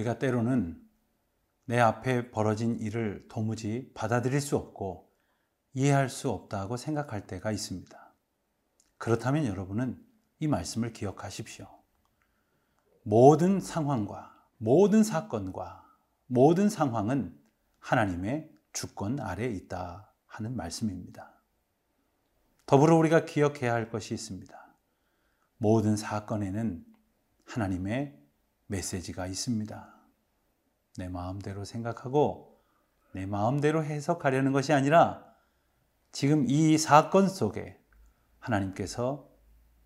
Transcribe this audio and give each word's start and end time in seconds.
우리가 0.00 0.18
때로는 0.18 0.80
내 1.64 1.78
앞에 1.78 2.30
벌어진 2.30 2.78
일을 2.78 3.26
도무지 3.28 3.90
받아들일 3.94 4.40
수 4.40 4.56
없고 4.56 5.10
이해할 5.74 6.08
수 6.08 6.30
없다고 6.30 6.76
생각할 6.76 7.26
때가 7.26 7.52
있습니다. 7.52 8.14
그렇다면 8.98 9.46
여러분은 9.46 10.02
이 10.40 10.48
말씀을 10.48 10.92
기억하십시오. 10.92 11.66
모든 13.02 13.60
상황과 13.60 14.34
모든 14.58 15.02
사건과 15.02 15.86
모든 16.26 16.68
상황은 16.68 17.38
하나님의 17.78 18.50
주권 18.72 19.20
아래에 19.20 19.50
있다 19.50 20.12
하는 20.26 20.56
말씀입니다. 20.56 21.32
더불어 22.66 22.96
우리가 22.96 23.24
기억해야 23.24 23.72
할 23.72 23.90
것이 23.90 24.14
있습니다. 24.14 24.74
모든 25.56 25.96
사건에는 25.96 26.84
하나님의 27.46 28.20
메시지가 28.66 29.26
있습니다. 29.26 29.99
내 30.96 31.08
마음대로 31.08 31.64
생각하고 31.64 32.60
내 33.12 33.26
마음대로 33.26 33.84
해석하려는 33.84 34.52
것이 34.52 34.72
아니라 34.72 35.24
지금 36.12 36.44
이 36.48 36.78
사건 36.78 37.28
속에 37.28 37.78
하나님께서 38.38 39.28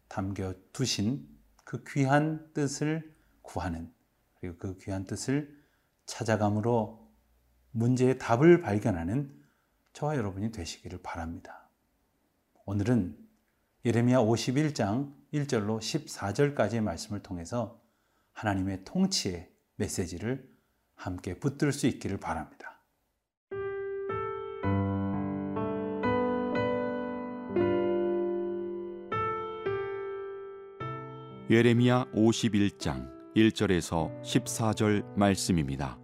담겨 0.08 0.54
두신 0.72 1.28
그 1.64 1.82
귀한 1.88 2.52
뜻을 2.52 3.14
구하는 3.42 3.92
그리고 4.40 4.56
그 4.58 4.78
귀한 4.78 5.04
뜻을 5.04 5.58
찾아감으로 6.06 7.10
문제의 7.72 8.18
답을 8.18 8.60
발견하는 8.60 9.42
저와 9.92 10.16
여러분이 10.16 10.52
되시기를 10.52 11.00
바랍니다. 11.02 11.68
오늘은 12.64 13.18
예레미야 13.84 14.18
51장 14.18 15.12
1절로 15.32 15.78
14절까지의 15.78 16.80
말씀을 16.80 17.22
통해서 17.22 17.82
하나님의 18.32 18.84
통치의 18.84 19.50
메시지를 19.76 20.53
함께 20.96 21.38
붙들 21.38 21.72
수 21.72 21.86
있기를 21.86 22.18
바랍니다. 22.18 22.80
예레미야 31.50 32.06
51장 32.14 33.12
1절에서 33.36 34.22
14절 34.22 35.04
말씀입니다. 35.14 35.98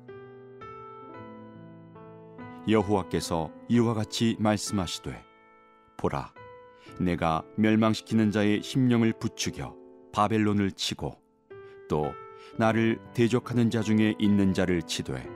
여호와께서 2.68 3.50
이와 3.68 3.94
같이 3.94 4.36
말씀하시되 4.38 5.24
보라 5.96 6.32
내가 7.00 7.42
멸망시키는 7.56 8.30
자의 8.30 8.62
심령을 8.62 9.14
부추겨 9.18 9.74
바벨론을 10.12 10.72
치고 10.72 11.18
또 11.88 12.12
나를 12.56 12.98
대적하는 13.14 13.70
자 13.70 13.82
중에 13.82 14.14
있는 14.18 14.52
자를 14.52 14.82
치되 14.82 15.26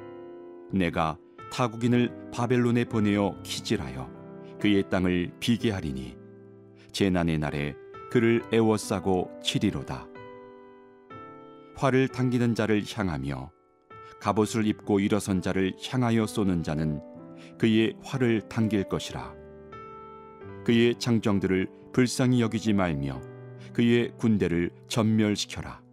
내가 0.72 1.18
타국인을 1.52 2.30
바벨론에 2.32 2.84
보내어 2.84 3.36
키질하여 3.42 4.10
그의 4.60 4.88
땅을 4.90 5.32
비게 5.40 5.70
하리니 5.70 6.16
재난의 6.92 7.38
날에 7.38 7.74
그를 8.10 8.42
애워싸고 8.52 9.30
치리로다 9.42 10.08
활을 11.76 12.08
당기는 12.08 12.54
자를 12.54 12.82
향하며 12.86 13.50
갑옷을 14.20 14.66
입고 14.66 15.00
일어선 15.00 15.42
자를 15.42 15.74
향하여 15.86 16.26
쏘는 16.26 16.62
자는 16.62 17.00
그의 17.58 17.94
활을 18.02 18.42
당길 18.48 18.84
것이라 18.84 19.34
그의 20.64 20.94
장정들을 20.98 21.68
불쌍히 21.92 22.40
여기지 22.40 22.72
말며 22.72 23.20
그의 23.72 24.12
군대를 24.18 24.70
전멸시켜라. 24.88 25.83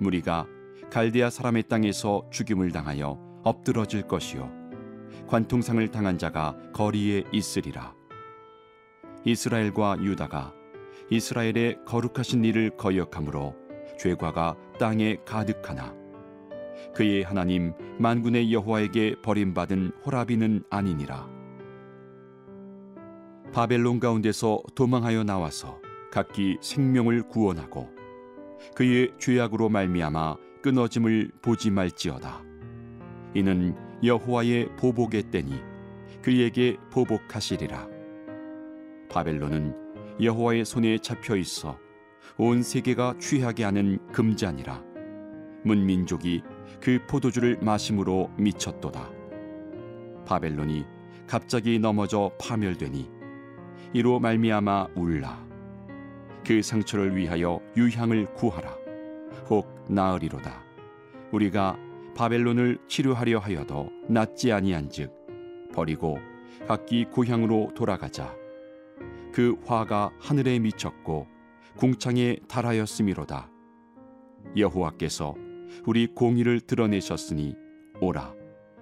무리가 0.00 0.46
갈대아 0.90 1.30
사람의 1.30 1.64
땅에서 1.68 2.26
죽임을 2.30 2.72
당하여 2.72 3.18
엎드러질 3.44 4.02
것이요 4.02 4.50
관통상을 5.26 5.86
당한 5.90 6.18
자가 6.18 6.56
거리에 6.72 7.24
있으리라. 7.32 7.94
이스라엘과 9.24 9.98
유다가 10.02 10.52
이스라엘의 11.10 11.84
거룩하신 11.84 12.44
일을 12.44 12.70
거역함으로 12.76 13.54
죄과가 13.98 14.56
땅에 14.78 15.18
가득하나 15.24 15.94
그의 16.94 17.22
하나님 17.22 17.74
만군의 17.98 18.52
여호와에게 18.52 19.16
버림받은 19.22 19.92
호라비는 20.04 20.64
아니니라. 20.70 21.28
바벨론 23.52 24.00
가운데서 24.00 24.62
도망하여 24.74 25.24
나와서 25.24 25.80
각기 26.10 26.56
생명을 26.60 27.28
구원하고 27.28 27.90
그의 28.74 29.12
죄악으로 29.18 29.68
말미암아 29.68 30.36
끊어짐을 30.62 31.32
보지 31.42 31.70
말지어다. 31.70 32.42
이는 33.34 33.74
여호와의 34.02 34.76
보복의 34.76 35.24
때니 35.24 35.60
그에게 36.22 36.76
보복하시리라. 36.90 37.88
바벨론은 39.10 39.74
여호와의 40.22 40.64
손에 40.64 40.98
잡혀 40.98 41.36
있어 41.36 41.78
온 42.36 42.62
세계가 42.62 43.14
취하게 43.18 43.64
하는 43.64 43.98
금잔이라. 44.12 44.82
문민족이 45.64 46.42
그 46.80 46.98
포도주를 47.06 47.58
마심으로 47.60 48.30
미쳤도다. 48.38 49.10
바벨론이 50.26 50.84
갑자기 51.26 51.78
넘어져 51.78 52.30
파멸되니 52.40 53.10
이로 53.92 54.20
말미암아 54.20 54.88
울라 54.94 55.49
그 56.50 56.62
상처를 56.62 57.14
위하여 57.14 57.60
유향을 57.76 58.34
구하라. 58.34 58.76
혹 59.48 59.72
나으리로다. 59.88 60.64
우리가 61.30 61.78
바벨론을 62.16 62.76
치료하려 62.88 63.38
하여도 63.38 63.88
낫지 64.08 64.50
아니한즉 64.50 65.12
버리고 65.72 66.18
각기 66.66 67.04
고향으로 67.04 67.70
돌아가자. 67.76 68.34
그 69.32 69.60
화가 69.64 70.10
하늘에 70.18 70.58
미쳤고 70.58 71.28
궁창에 71.76 72.38
달하였음이로다. 72.48 73.48
여호와께서 74.56 75.36
우리 75.86 76.08
공의를 76.08 76.62
드러내셨으니 76.62 77.54
오라. 78.00 78.34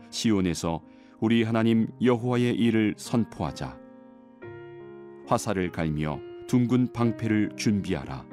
시온에서 0.09 0.81
우리 1.21 1.43
하나님 1.43 1.89
여호와의 2.00 2.55
일을 2.55 2.95
선포하자. 2.97 3.79
화살을 5.27 5.71
갈며 5.71 6.28
둥근 6.49 6.93
방패를 6.93 7.51
준비하라. 7.57 8.27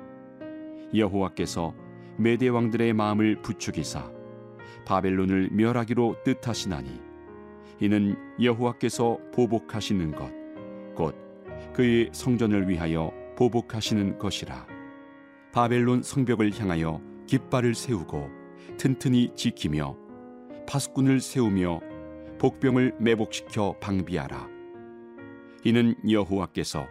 여호와께서 0.95 1.75
메대 2.17 2.47
왕들의 2.47 2.93
마음을 2.93 3.41
부추기사 3.41 4.11
바벨론을 4.85 5.49
멸하기로 5.51 6.23
뜻하시나니 6.23 7.01
이는 7.81 8.15
여호와께서 8.41 9.19
보복하시는 9.33 10.15
것 10.15 10.45
곧 10.95 11.13
그의 11.73 12.09
성전을 12.13 12.69
위하여 12.69 13.11
보복하시는 13.37 14.17
것이라 14.17 14.65
바벨론 15.51 16.01
성벽을 16.01 16.57
향하여 16.59 17.01
깃발을 17.27 17.75
세우고 17.75 18.29
튼튼히 18.77 19.31
지키며 19.35 19.95
파수꾼을 20.67 21.19
세우며 21.19 21.81
복병을 22.39 22.95
매복시켜 22.99 23.75
방비하라 23.79 24.47
이는 25.63 25.95
여호와께서 26.09 26.87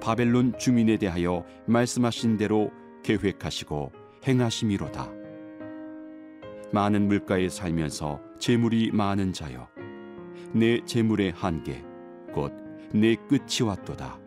바벨론 0.00 0.56
주민에 0.58 0.96
대하여 0.96 1.44
말씀하신 1.66 2.36
대로 2.36 2.70
계획하시고 3.02 3.92
행하심이로다. 4.26 5.12
많은 6.72 7.08
물가에 7.08 7.48
살면서 7.48 8.20
재물이 8.38 8.90
많은 8.92 9.32
자여, 9.32 9.68
내 10.52 10.84
재물의 10.84 11.32
한계, 11.32 11.84
곧 12.34 12.66
내 12.92 13.16
끝이 13.28 13.66
왔도다. 13.66 14.18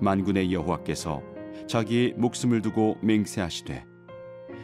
만군의 0.00 0.52
여호와께서 0.52 1.22
자기의 1.66 2.14
목숨을 2.16 2.62
두고 2.62 2.96
맹세하시되, 3.02 3.84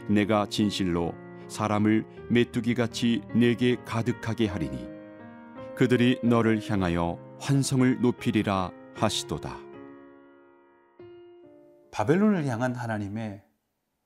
내가 0.09 0.47
진실로 0.47 1.13
사람을 1.49 2.05
메뚜기 2.31 2.75
같이 2.75 3.23
내게 3.35 3.77
가득하게 3.85 4.47
하리니, 4.47 4.89
그들이 5.77 6.21
너를 6.23 6.61
향하여 6.69 7.19
환성을 7.41 8.01
높이리라 8.01 8.71
하시도다. 8.95 9.64
바벨론을 11.95 12.45
향한 12.47 12.75
하나님의 12.75 13.45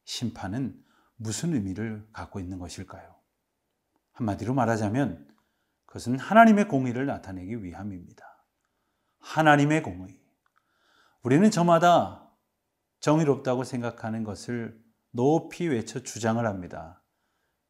심판은 0.05 0.79
무슨 1.17 1.55
의미를 1.55 2.07
갖고 2.13 2.39
있는 2.39 2.59
것일까요? 2.59 3.17
한마디로 4.13 4.53
말하자면 4.53 5.27
그것은 5.87 6.19
하나님의 6.19 6.69
공의를 6.69 7.07
나타내기 7.07 7.65
위함입니다. 7.65 8.45
하나님의 9.21 9.83
공의. 9.83 10.21
우리는 11.23 11.51
저마다 11.51 12.31
정의롭다고 13.01 13.65
생각하는 13.65 14.23
것을 14.23 14.79
높이 15.11 15.67
외쳐 15.67 16.03
주장을 16.03 16.45
합니다. 16.45 17.03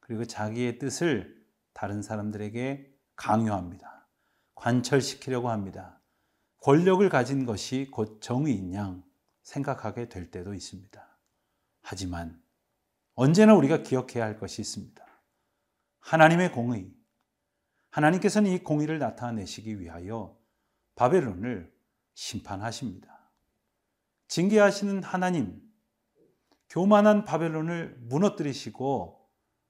그리고 0.00 0.24
자기의 0.24 0.80
뜻을 0.80 1.46
다른 1.72 2.02
사람들에게 2.02 2.92
강요합니다. 3.14 4.08
관철시키려고 4.56 5.48
합니다. 5.48 6.00
권력을 6.60 7.08
가진 7.08 7.46
것이 7.46 7.88
곧 7.92 8.20
정의인 8.20 8.74
양 8.74 9.07
생각하게 9.48 10.10
될 10.10 10.30
때도 10.30 10.52
있습니다. 10.52 11.18
하지만 11.80 12.42
언제나 13.14 13.54
우리가 13.54 13.82
기억해야 13.82 14.24
할 14.24 14.38
것이 14.38 14.60
있습니다. 14.60 15.04
하나님의 16.00 16.52
공의, 16.52 16.92
하나님께서는 17.90 18.50
이 18.50 18.58
공의를 18.62 18.98
나타내시기 18.98 19.80
위하여 19.80 20.38
바벨론을 20.96 21.74
심판하십니다. 22.14 23.32
징계하시는 24.28 25.02
하나님, 25.02 25.62
교만한 26.68 27.24
바벨론을 27.24 27.96
무너뜨리시고 28.00 29.26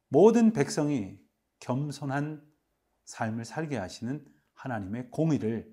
모든 0.08 0.52
백성이 0.52 1.20
겸손한 1.60 2.44
삶을 3.04 3.44
살게 3.44 3.76
하시는 3.76 4.26
하나님의 4.54 5.10
공의를 5.10 5.72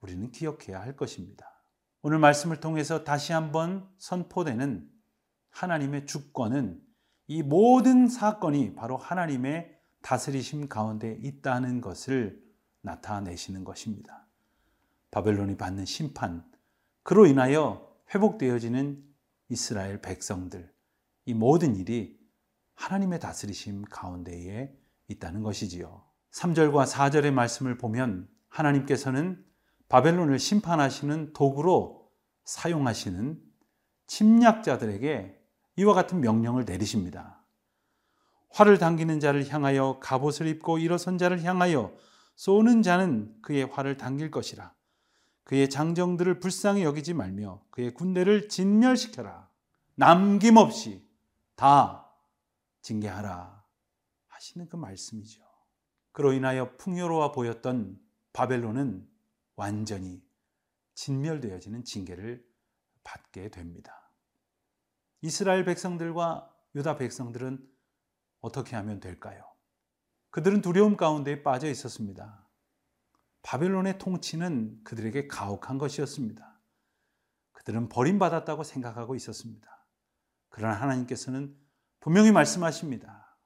우리는 0.00 0.30
기억해야 0.30 0.80
할 0.80 0.96
것입니다. 0.96 1.57
오늘 2.02 2.18
말씀을 2.18 2.60
통해서 2.60 3.02
다시 3.02 3.32
한번 3.32 3.88
선포되는 3.98 4.88
하나님의 5.50 6.06
주권은 6.06 6.80
이 7.26 7.42
모든 7.42 8.06
사건이 8.06 8.76
바로 8.76 8.96
하나님의 8.96 9.76
다스리심 10.02 10.68
가운데 10.68 11.18
있다는 11.20 11.80
것을 11.80 12.40
나타내시는 12.82 13.64
것입니다. 13.64 14.28
바벨론이 15.10 15.56
받는 15.56 15.86
심판, 15.86 16.44
그로 17.02 17.26
인하여 17.26 17.92
회복되어지는 18.14 19.04
이스라엘 19.48 20.00
백성들, 20.00 20.72
이 21.26 21.34
모든 21.34 21.74
일이 21.74 22.16
하나님의 22.74 23.18
다스리심 23.18 23.82
가운데에 23.90 24.72
있다는 25.08 25.42
것이지요. 25.42 26.04
3절과 26.30 26.86
4절의 26.86 27.32
말씀을 27.32 27.76
보면 27.76 28.28
하나님께서는 28.48 29.44
바벨론을 29.88 30.38
심판하시는 30.38 31.32
도구로 31.32 32.10
사용하시는 32.44 33.42
침략자들에게 34.06 35.38
이와 35.76 35.94
같은 35.94 36.20
명령을 36.20 36.64
내리십니다. 36.64 37.44
활을 38.50 38.78
당기는 38.78 39.20
자를 39.20 39.46
향하여 39.48 39.98
갑옷을 40.00 40.46
입고 40.46 40.78
일어선 40.78 41.18
자를 41.18 41.42
향하여 41.42 41.94
쏘는 42.36 42.82
자는 42.82 43.34
그의 43.42 43.66
활을 43.66 43.96
당길 43.96 44.30
것이라. 44.30 44.74
그의 45.44 45.70
장정들을 45.70 46.40
불쌍히 46.40 46.82
여기지 46.82 47.14
말며 47.14 47.62
그의 47.70 47.94
군대를 47.94 48.48
진멸시켜라. 48.48 49.48
남김없이 49.94 51.06
다 51.56 52.10
징계하라. 52.82 53.64
하시는 54.26 54.68
그 54.68 54.76
말씀이죠. 54.76 55.42
그로 56.12 56.32
인하여 56.32 56.76
풍요로워 56.76 57.32
보였던 57.32 57.98
바벨론은 58.32 59.08
완전히 59.58 60.24
진멸되어지는 60.94 61.82
징계를 61.82 62.46
받게 63.02 63.50
됩니다. 63.50 64.12
이스라엘 65.20 65.64
백성들과 65.64 66.54
유다 66.76 66.96
백성들은 66.96 67.68
어떻게 68.40 68.76
하면 68.76 69.00
될까요? 69.00 69.44
그들은 70.30 70.60
두려움 70.60 70.96
가운데 70.96 71.42
빠져 71.42 71.68
있었습니다. 71.68 72.48
바벨론의 73.42 73.98
통치는 73.98 74.84
그들에게 74.84 75.26
가혹한 75.26 75.78
것이었습니다. 75.78 76.60
그들은 77.50 77.88
버림받았다고 77.88 78.62
생각하고 78.62 79.16
있었습니다. 79.16 79.88
그러나 80.50 80.74
하나님께서는 80.80 81.58
분명히 81.98 82.30
말씀하십니다. 82.30 83.36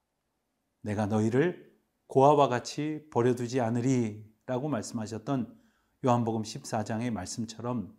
내가 0.83 1.07
너희를 1.07 1.75
고아와 2.09 2.49
같이 2.49 3.09
버려두지 3.11 3.63
않으리 3.63 4.31
라고 4.45 4.69
말씀하셨던 4.69 5.62
요한복음 6.05 6.43
14장의 6.43 7.11
말씀처럼 7.11 7.95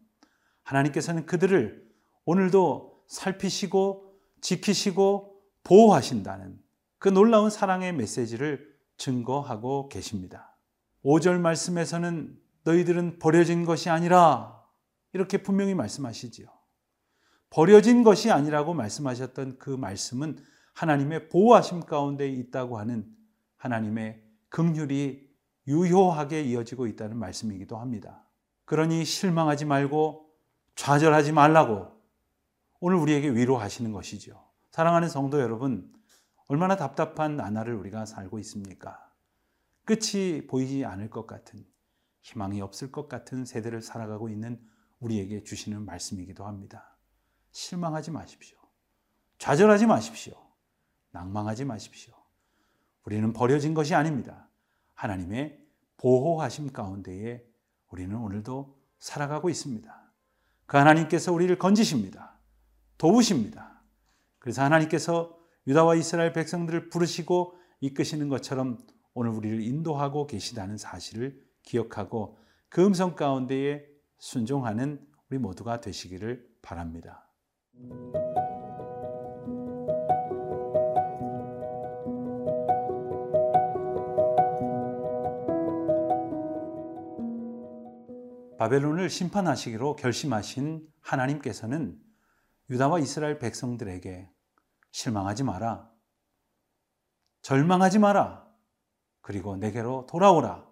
하나님께서는 0.63 1.25
그들을 1.25 1.87
오늘도 2.25 3.03
살피시고 3.07 4.13
지키시고 4.41 5.41
보호하신다는 5.63 6.59
그 6.99 7.09
놀라운 7.09 7.49
사랑의 7.49 7.93
메시지를 7.93 8.73
증거하고 8.97 9.89
계십니다. 9.89 10.57
5절 11.03 11.39
말씀에서는 11.39 12.37
너희들은 12.63 13.19
버려진 13.19 13.65
것이 13.65 13.89
아니라 13.89 14.63
이렇게 15.11 15.37
분명히 15.37 15.75
말씀하시지요. 15.75 16.47
버려진 17.49 18.03
것이 18.03 18.31
아니라고 18.31 18.73
말씀하셨던 18.73 19.59
그 19.59 19.69
말씀은 19.69 20.37
하나님의 20.73 21.29
보호하심 21.29 21.81
가운데 21.81 22.27
있다고 22.27 22.79
하는 22.79 23.05
하나님의 23.57 24.23
긍휼이 24.49 25.22
유효하게 25.67 26.43
이어지고 26.43 26.87
있다는 26.87 27.17
말씀이기도 27.17 27.77
합니다. 27.77 28.23
그러니 28.65 29.05
실망하지 29.05 29.65
말고 29.65 30.29
좌절하지 30.75 31.31
말라고 31.31 31.91
오늘 32.79 32.97
우리에게 32.97 33.29
위로하시는 33.29 33.91
것이죠. 33.91 34.43
사랑하는 34.71 35.07
성도 35.07 35.39
여러분, 35.39 35.93
얼마나 36.47 36.75
답답한 36.75 37.37
나날을 37.37 37.75
우리가 37.75 38.05
살고 38.05 38.39
있습니까? 38.39 38.99
끝이 39.85 40.47
보이지 40.47 40.83
않을 40.83 41.09
것 41.09 41.27
같은, 41.27 41.65
희망이 42.21 42.61
없을 42.61 42.91
것 42.91 43.07
같은 43.07 43.45
세대를 43.45 43.81
살아가고 43.81 44.29
있는 44.29 44.59
우리에게 44.99 45.43
주시는 45.43 45.85
말씀이기도 45.85 46.45
합니다. 46.45 46.97
실망하지 47.51 48.11
마십시오. 48.11 48.57
좌절하지 49.37 49.85
마십시오. 49.85 50.33
낭망하지 51.11 51.65
마십시오. 51.65 52.13
우리는 53.05 53.33
버려진 53.33 53.73
것이 53.73 53.93
아닙니다. 53.93 54.49
하나님의 54.95 55.59
보호하심 55.97 56.71
가운데에 56.71 57.43
우리는 57.89 58.15
오늘도 58.15 58.77
살아가고 58.99 59.49
있습니다. 59.49 60.13
그 60.65 60.77
하나님께서 60.77 61.31
우리를 61.31 61.57
건지십니다. 61.57 62.39
도우십니다. 62.97 63.83
그래서 64.39 64.63
하나님께서 64.63 65.37
유다와 65.67 65.95
이스라엘 65.95 66.33
백성들을 66.33 66.89
부르시고 66.89 67.55
이끄시는 67.81 68.29
것처럼 68.29 68.79
오늘 69.13 69.31
우리를 69.31 69.61
인도하고 69.61 70.27
계시다는 70.27 70.77
사실을 70.77 71.41
기억하고 71.63 72.37
그 72.69 72.85
음성 72.85 73.15
가운데에 73.15 73.85
순종하는 74.17 75.05
우리 75.29 75.37
모두가 75.37 75.81
되시기를 75.81 76.47
바랍니다. 76.61 77.29
바벨론을 88.57 89.09
심판하시기로 89.09 89.95
결심하신 89.95 90.87
하나님께서는 91.01 91.99
유다와 92.69 92.99
이스라엘 92.99 93.39
백성들에게 93.39 94.29
실망하지 94.91 95.43
마라. 95.43 95.91
절망하지 97.41 97.99
마라. 97.99 98.47
그리고 99.21 99.57
내게로 99.57 100.05
돌아오라. 100.07 100.67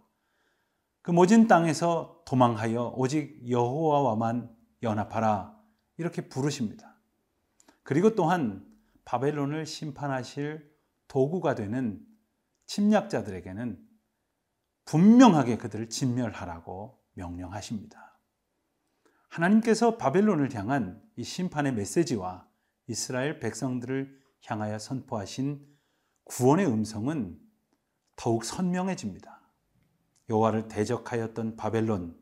그 1.02 1.12
모진 1.12 1.48
땅에서 1.48 2.22
도망하여 2.26 2.94
오직 2.96 3.50
여호와와만 3.50 4.56
연합하라. 4.84 5.60
이렇게 5.98 6.28
부르십니다. 6.30 7.00
그리고 7.84 8.16
또한 8.16 8.66
바벨론을 9.06 9.66
심판하실 9.66 10.72
도구가 11.08 11.56
되는 11.56 12.00
침략자들에게는 12.68 13.80
분명하게 14.86 15.58
그들을 15.58 15.90
진멸하라고 15.90 17.01
명령하십니다. 17.14 18.20
하나님께서 19.30 19.98
바벨론을 19.98 20.54
향한 20.56 21.02
이 21.16 21.24
심판의 21.24 21.74
메시지와 21.74 22.48
이스라엘 22.88 23.40
백성들을 23.40 24.20
향하여 24.46 24.78
선포하신 24.80 25.66
구원의 26.26 26.68
음성은 26.68 27.40
더욱 28.16 28.44
선명해집니다. 28.44 29.42
여호와를 30.30 30.68
대적하였던 30.68 31.56
바벨론, 31.56 32.18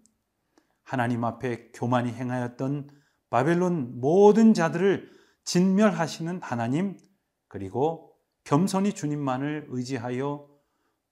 하나님 0.84 1.24
앞에 1.24 1.72
교만이 1.72 2.12
행하였던 2.14 2.90
바벨론 3.30 4.00
모든 4.00 4.54
자들을 4.54 5.12
진멸하시는 5.44 6.42
하나님, 6.42 6.98
그리고 7.48 8.16
겸손히 8.44 8.94
주님만을 8.94 9.68
의지하여 9.70 10.48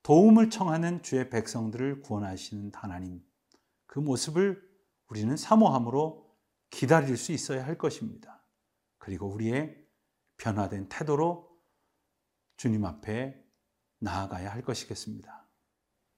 도움을 0.03 0.49
청하는 0.49 1.03
주의 1.03 1.29
백성들을 1.29 2.01
구원하시는 2.01 2.71
하나님. 2.73 3.26
그 3.87 3.99
모습을 3.99 4.61
우리는 5.07 5.35
사모함으로 5.35 6.27
기다릴 6.69 7.17
수 7.17 7.31
있어야 7.31 7.65
할 7.65 7.77
것입니다. 7.77 8.43
그리고 8.97 9.27
우리의 9.27 9.83
변화된 10.37 10.89
태도로 10.89 11.49
주님 12.57 12.85
앞에 12.85 13.43
나아가야 13.99 14.51
할 14.51 14.61
것이겠습니다. 14.61 15.47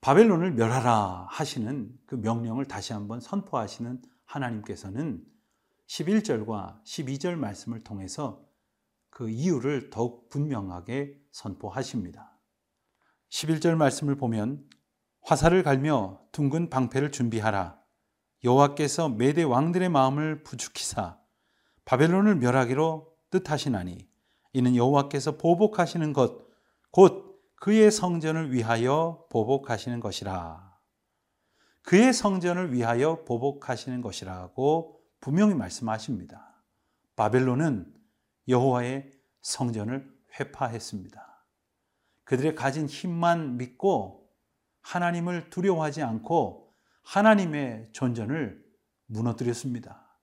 바벨론을 0.00 0.52
멸하라 0.52 1.26
하시는 1.28 1.96
그 2.06 2.14
명령을 2.14 2.64
다시 2.66 2.92
한번 2.92 3.20
선포하시는 3.20 4.02
하나님께서는 4.24 5.24
11절과 5.86 6.82
12절 6.84 7.36
말씀을 7.36 7.80
통해서 7.80 8.46
그 9.10 9.28
이유를 9.28 9.90
더욱 9.90 10.28
분명하게 10.28 11.20
선포하십니다. 11.32 12.38
11절 13.28 13.74
말씀을 13.76 14.16
보면 14.16 14.68
화살을 15.22 15.62
갈며 15.62 16.20
둥근 16.32 16.70
방패를 16.70 17.12
준비하라. 17.12 17.78
여호와께서 18.44 19.08
메대 19.08 19.42
왕들의 19.42 19.88
마음을 19.88 20.42
부축히사 20.42 21.18
바벨론을 21.84 22.36
멸하기로 22.36 23.12
뜻하시나니 23.30 24.08
이는 24.52 24.76
여호와께서 24.76 25.36
보복하시는 25.36 26.12
것 26.12 26.50
곧 26.90 27.40
그의 27.56 27.90
성전을 27.90 28.52
위하여 28.52 29.26
보복하시는 29.30 30.00
것이라. 30.00 30.78
그의 31.82 32.12
성전을 32.12 32.72
위하여 32.72 33.24
보복하시는 33.24 34.00
것이라고 34.00 35.00
분명히 35.20 35.54
말씀하십니다. 35.54 36.64
바벨론은 37.16 37.94
여호와의 38.48 39.12
성전을 39.42 40.10
회파했습니다. 40.38 41.46
그들의 42.24 42.54
가진 42.54 42.86
힘만 42.86 43.56
믿고 43.56 44.19
하나님을 44.82 45.50
두려워하지 45.50 46.02
않고 46.02 46.74
하나님의 47.02 47.90
존전을 47.92 48.64
무너뜨렸습니다. 49.06 50.18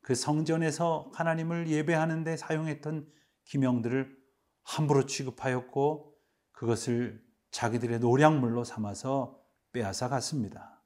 그 0.00 0.14
성전에서 0.14 1.10
하나님을 1.14 1.68
예배하는 1.68 2.24
데 2.24 2.36
사용했던 2.36 3.10
기명들을 3.44 4.16
함부로 4.62 5.06
취급하였고 5.06 6.14
그것을 6.52 7.24
자기들의 7.50 8.00
노량물로 8.00 8.64
삼아서 8.64 9.40
빼앗아 9.72 10.08
갔습니다. 10.08 10.82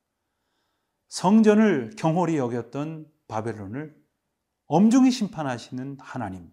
성전을 1.09 1.95
경홀히 1.97 2.37
여겼던 2.37 3.11
바벨론을 3.29 3.97
엄중히 4.67 5.11
심판하시는 5.11 5.97
하나님, 6.01 6.51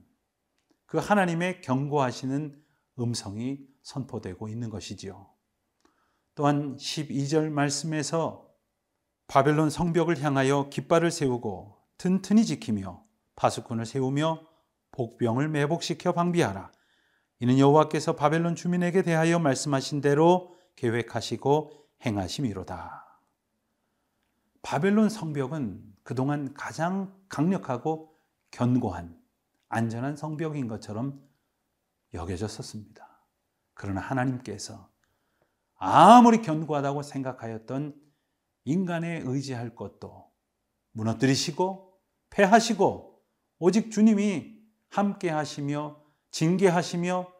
그 0.85 0.97
하나님의 0.97 1.61
경고하시는 1.61 2.63
음성이 2.99 3.67
선포되고 3.81 4.47
있는 4.47 4.69
것이지요. 4.69 5.34
또한 6.35 6.75
12절 6.75 7.49
말씀에서 7.49 8.45
바벨론 9.27 9.69
성벽을 9.69 10.21
향하여 10.21 10.69
깃발을 10.69 11.09
세우고 11.09 11.77
튼튼히 11.97 12.45
지키며 12.45 13.03
파수꾼을 13.35 13.85
세우며 13.85 14.45
복병을 14.91 15.49
매복시켜 15.49 16.11
방비하라. 16.11 16.71
이는 17.39 17.57
여호와께서 17.57 18.15
바벨론 18.15 18.55
주민에게 18.55 19.01
대하여 19.01 19.39
말씀하신 19.39 20.01
대로 20.01 20.55
계획하시고 20.75 21.71
행하심이로다. 22.05 23.05
바벨론 24.61 25.09
성벽은 25.09 25.95
그동안 26.03 26.53
가장 26.53 27.13
강력하고 27.29 28.15
견고한 28.51 29.19
안전한 29.69 30.15
성벽인 30.15 30.67
것처럼 30.67 31.21
여겨졌었습니다. 32.13 33.05
그러나 33.73 34.01
하나님께서 34.01 34.89
아무리 35.75 36.41
견고하다고 36.41 37.03
생각하였던 37.03 37.95
인간에 38.65 39.21
의지할 39.23 39.75
것도 39.75 40.31
무너뜨리시고 40.91 41.99
패하시고 42.29 43.21
오직 43.59 43.91
주님이 43.91 44.55
함께 44.89 45.29
하시며 45.29 46.01
징계하시며 46.31 47.33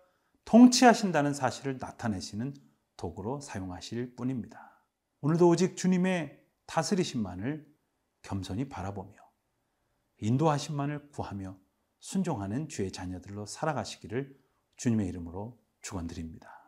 통치하신다는 0.45 1.33
사실을 1.33 1.77
나타내시는 1.79 2.53
도구로 2.97 3.41
사용하실 3.41 4.15
뿐입니다. 4.15 4.81
오늘도 5.21 5.49
오직 5.49 5.75
주님의 5.75 6.39
다스리심만을 6.65 7.67
겸손히 8.21 8.69
바라보며 8.69 9.13
인도하심만을 10.19 11.09
구하며 11.09 11.57
순종하는 11.99 12.69
주의 12.69 12.91
자녀들로 12.91 13.45
살아가시기를 13.45 14.37
주님의 14.77 15.07
이름으로 15.07 15.59
축원드립니다. 15.81 16.64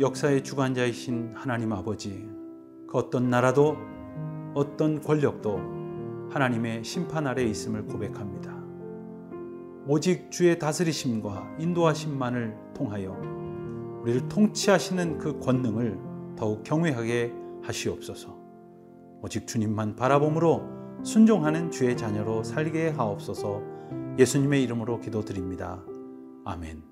역사의 0.00 0.42
주관자이신 0.42 1.32
하나님 1.34 1.72
아버지, 1.72 2.28
그 2.88 2.98
어떤 2.98 3.30
나라도 3.30 3.76
어떤 4.54 5.00
권력도 5.00 6.30
하나님의 6.30 6.84
심판 6.84 7.26
아래 7.26 7.44
있음을 7.44 7.86
고백합니다. 7.86 8.52
오직 9.86 10.30
주의 10.30 10.58
다스리심과 10.58 11.56
인도하심만을 11.58 12.56
통하여 12.74 13.16
우리를 14.02 14.28
통치하시는 14.28 15.18
그 15.18 15.38
권능을 15.40 15.98
더욱 16.36 16.62
경외하게 16.64 17.32
하시옵소서. 17.62 18.36
오직 19.22 19.46
주님만 19.46 19.96
바라봄으로 19.96 20.62
순종하는 21.04 21.70
주의 21.70 21.96
자녀로 21.96 22.44
살게 22.44 22.90
하옵소서. 22.90 23.62
예수님의 24.18 24.62
이름으로 24.64 25.00
기도드립니다. 25.00 25.82
아멘. 26.44 26.91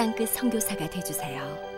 땅끝 0.00 0.30
성교사가 0.30 0.88
되주세요 0.88 1.69